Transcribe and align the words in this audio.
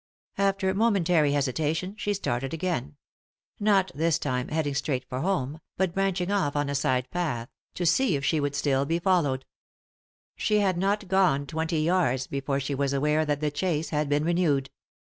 After 0.39 0.73
momentary 0.73 1.33
hesitation 1.33 1.93
she 1.95 2.15
started 2.15 2.55
again; 2.55 2.95
not, 3.59 3.91
this 3.93 4.17
time, 4.17 4.47
heading 4.47 4.73
straight 4.73 5.05
for 5.07 5.19
home, 5.21 5.59
but 5.77 5.93
branching 5.93 6.31
off 6.31 6.55
on 6.55 6.69
a 6.69 6.73
side 6.73 7.07
path, 7.11 7.49
to 7.75 7.85
see 7.85 8.15
if 8.15 8.25
she 8.25 8.39
would 8.39 8.55
still 8.55 8.81
"7 8.81 8.87
3i 8.87 8.89
9 8.89 8.89
iii^d 8.95 9.03
by 9.03 9.17
Google 9.17 9.21
THE 9.21 9.29
INTERRUPTED 9.29 9.47
KISS 9.67 10.49
be 10.49 10.57
followed. 10.57 10.57
She 10.57 10.57
bad 10.57 10.77
not 10.79 11.07
gone 11.07 11.45
twenty 11.45 11.81
yards 11.83 12.25
before 12.25 12.59
she 12.59 12.73
was 12.73 12.93
aware 12.93 13.25
that 13.25 13.41
the 13.41 13.51
chase 13.51 13.89
had 13.91 14.09
been 14.09 14.25
renewed. 14.25 14.69